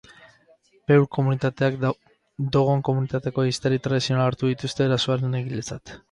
[0.91, 1.75] Peul komunitateak,
[2.55, 5.93] dogon komunitateko ehiztari tradizionalak hartu dituzte erasoaren egiletzat.